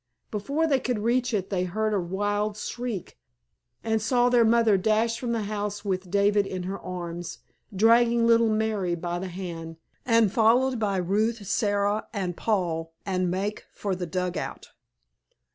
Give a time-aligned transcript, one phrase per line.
[0.31, 3.19] Before they could reach it they heard a wild shriek,
[3.83, 7.37] and saw their mother dash from the house with David in her arms,
[7.71, 13.63] dragging little Mary by the hand, and followed by Ruth, Sara, and Paul, and make
[13.71, 14.69] for the dugout.